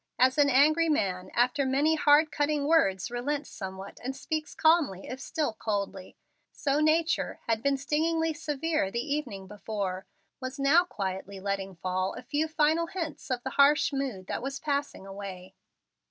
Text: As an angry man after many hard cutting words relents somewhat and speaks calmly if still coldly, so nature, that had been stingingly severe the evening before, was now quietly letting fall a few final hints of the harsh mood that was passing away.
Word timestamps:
As 0.17 0.39
an 0.39 0.49
angry 0.49 0.89
man 0.89 1.29
after 1.35 1.63
many 1.63 1.93
hard 1.93 2.31
cutting 2.31 2.65
words 2.65 3.11
relents 3.11 3.51
somewhat 3.51 3.99
and 4.03 4.15
speaks 4.15 4.55
calmly 4.55 5.05
if 5.05 5.21
still 5.21 5.53
coldly, 5.53 6.17
so 6.51 6.79
nature, 6.79 7.37
that 7.45 7.57
had 7.57 7.61
been 7.61 7.77
stingingly 7.77 8.33
severe 8.33 8.89
the 8.89 9.13
evening 9.13 9.45
before, 9.45 10.07
was 10.41 10.57
now 10.57 10.85
quietly 10.85 11.39
letting 11.39 11.75
fall 11.75 12.15
a 12.15 12.23
few 12.23 12.47
final 12.47 12.87
hints 12.87 13.29
of 13.29 13.43
the 13.43 13.51
harsh 13.61 13.93
mood 13.93 14.25
that 14.25 14.41
was 14.41 14.59
passing 14.59 15.05
away. 15.05 15.53